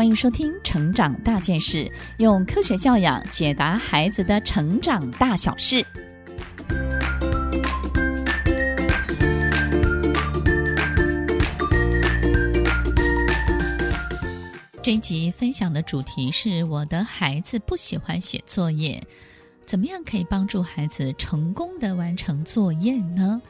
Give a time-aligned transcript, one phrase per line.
[0.00, 1.84] 欢迎收听《成长大件事》，
[2.16, 5.84] 用科学教养解答孩子的成长大小事。
[14.82, 19.06] 这一集分享的主题是：我的孩子不喜欢写作业，
[19.66, 23.42] 怎么样可以帮助孩子成功的完成作业呢？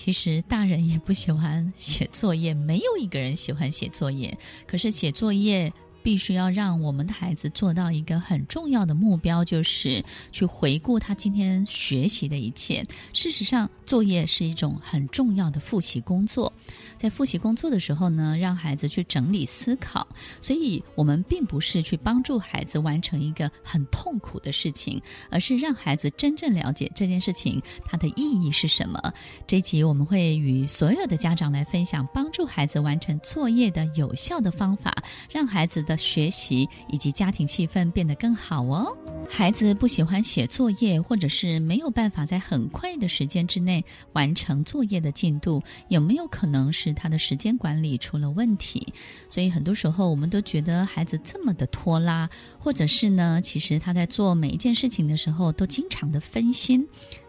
[0.00, 4.38] 其实大人也不喜欢写作业，没有一个人喜欢写作业。
[4.64, 5.72] 可是写作业
[6.08, 12.82] 必须要让我们的孩子做到一个很重要的目标，就是去回顾他今天学习的一切。
[13.12, 16.50] 事实上，作业是一种很重要的复习工作。
[16.96, 20.08] 在复习工作的时候呢，让孩子去整理思考，
[20.40, 24.98] 所以我们并不是去帮助孩子完成一个很痛苦的事情，
[25.30, 29.12] 而是让孩子真正了解这件事情它的意义是什么。
[29.46, 34.96] 这一集我们会与所有的家长来分享帮助孩子完成作业的有效的方法，
[35.30, 38.96] 让孩子的学习以及家庭气氛变得更好哦。
[39.28, 48.86] 孩子不喜欢写作业，或者是没有办法在很快的时间之内完成作业的进度，有没有可能是他的时间管理出了问题？
[49.28, 56.86] 所以很多时候我们都觉得孩子这么的拖拉，或者是呢，其实他在做每一件事情的时候都经常的分心。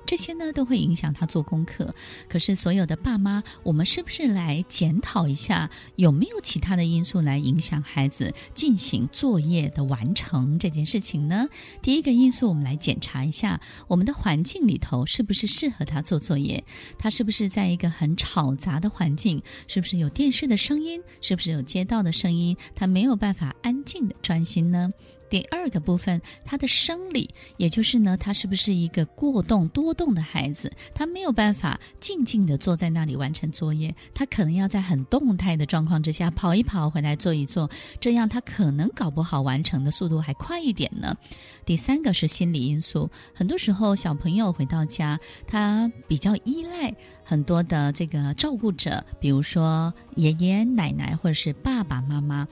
[0.09, 1.93] 这些呢都会影响他做功课。
[2.27, 11.47] 可是所有的爸妈，我们是不是来检讨一下，有没有其他的因素来影响孩子进行作业的完成这件事情呢？
[11.83, 16.63] 第一个因素，我们来检查一下我们的环境里头是不是适合他做作业。
[16.97, 19.39] 他是不是在一个很吵杂的环境？
[19.67, 20.99] 是不是有电视的声音？
[21.21, 22.57] 是不是有街道的声音？
[22.73, 24.91] 他没有办法安静的专心呢？
[25.30, 30.71] 第二个部分，他的生理，也就是呢，他是不是一个过动多动的孩子？
[30.94, 41.15] 他没有办法静静地坐在那里完成作业，他可能要在很动态的状况之下跑一跑，回来坐一坐，这样他可能搞不好完成的速度还快一点呢。
[41.65, 46.93] 第三个是心理因素，很多时候小朋友回到家，他比较依赖
[47.23, 52.48] 很多的这个照顾者，比如说爷爷奶奶或者是爸爸妈妈。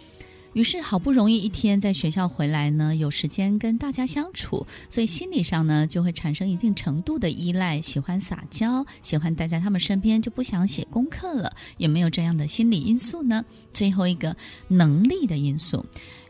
[0.53, 11.56] 于是好不容易一天在学校回来呢，有时间跟大家相处，所以心理上呢就会产生一定程度的依赖，喜欢撒娇，喜欢待在他们身边，就不想写功课了。
[11.78, 13.46] 有没有这样的心理因素呢？
[13.74, 14.36] 最后一个
[14.68, 15.86] 能力的因素。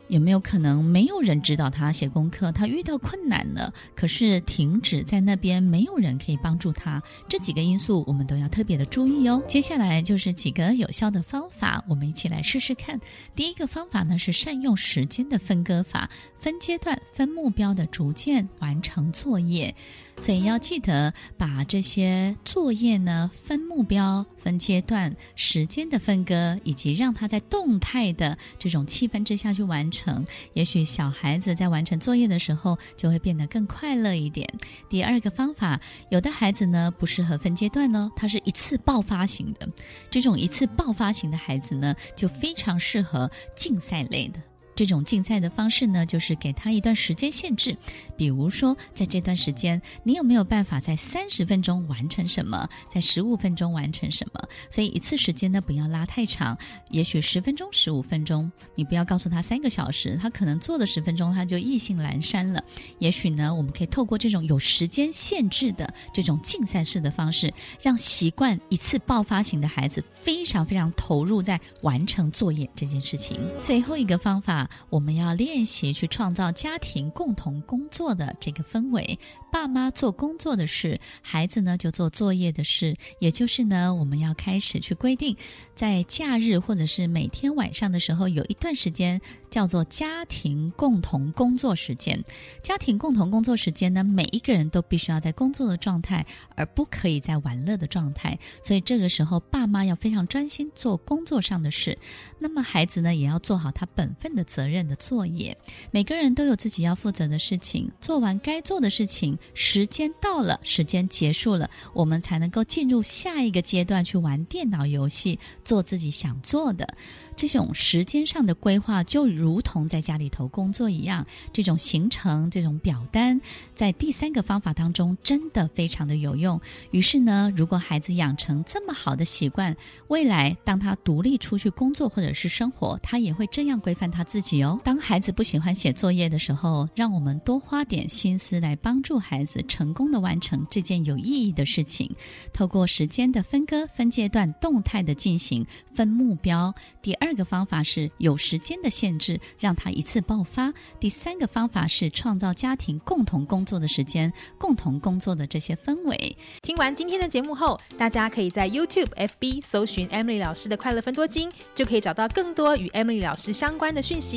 [0.08, 2.52] 有没有可能没有人指导他写功课？
[2.52, 7.02] 他遇到困难了，可是停止在那边，没有人可以帮助他。
[7.28, 9.42] 这几个因素我们都要特别的注意哦。
[9.48, 13.00] 接下来就是几个有效的方法，我们一起来试试看。
[13.36, 19.76] 第一个方法呢是善用时间的分割法，分阶段、分目标的逐渐完成作业。
[20.20, 29.97] 所以要记得把这些作业呢分目标、分阶段、时间的分割，以及让他在动态的这种气氛之下去完成。
[29.98, 34.48] 成也许小孩子在完成作业的时候就会变得更快乐一点。
[34.88, 35.82] 第二个方法，
[36.12, 39.68] 有的孩子呢不适合分阶段呢，他是一次爆发型的。
[40.12, 44.40] 这种一次爆发型的孩子呢，就非常适合竞赛类的。
[44.78, 47.76] 这种竞赛的方式呢，就是给他一段时间限制，
[48.16, 54.48] 比如说，在这段时间，你有没有办法在三十分钟完成什么，在十五分钟完成什么？
[54.70, 56.56] 所以一次时间呢，不要拉太长，
[56.92, 62.64] 也许十分钟、十五分钟，你不要告诉他三个小时，他可能做了十分钟他就意兴阑珊了。
[63.00, 67.52] 也许呢，我们可以透过这种有时间限制的这种竞赛式的方式，
[67.82, 73.42] 让习惯一次爆发型的孩子非常非常投入在完成作业这件事情。
[73.60, 74.67] 最后一个方法。
[74.90, 79.18] 我们要练习去创造家庭共同工作的这个氛围。
[79.52, 82.96] 爸妈做工作的事，孩子呢就做作业的事。
[83.20, 85.36] 也就是呢，我们要开始去规定，
[85.74, 89.20] 在假日或者是每天晚上的时候，有一段时间
[89.50, 92.22] 叫做家庭共同工作时间。
[92.62, 96.26] 家庭共同工作时间呢，每一个人都必须要在工作的状态，
[96.56, 98.38] 而不可以在玩乐的状态。
[98.62, 101.98] 所以这个时候，爸妈要非常专心做工作上的事。
[102.38, 105.56] 那么孩子呢，也要做好他本分的责任的作业。
[105.92, 109.38] 每个人都有自己要负责的事情，做完该做的事情。
[109.54, 116.92] 时间到了，时间结束了，我们才能够进入下一个阶段去玩电脑游戏，做自己想做的。
[117.36, 123.40] 这种时间上的规划，就如同在家里头工作一样，这种行程、这种表单，
[123.76, 126.60] 在第三个方法当中真的非常的有用。
[126.90, 129.78] 于是呢，如果孩子养成这么好的习惯，
[130.08, 134.78] 未来当他独立出去工作或者是生活，他也会这样规范他自己哦。
[134.84, 142.14] 当孩子不喜欢写作业的时候，让我们多花点心思来帮助孩子成功的完成这件有意义的事情。
[142.52, 146.74] 透过时间的分割、分阶段、动态的进行、分目标。
[147.02, 147.38] 第二。
[147.38, 156.36] 个方法是有时间的限制，让它一次爆发；第三个方法是创造家庭共同工作的时间，共同工作的这些氛围。
[156.64, 164.37] 听完今天的节目后，大家可以在 YouTube、FB 搜寻 Emily 老师的快乐分多金，就可以找到更多与 Emily 老师相关的讯息。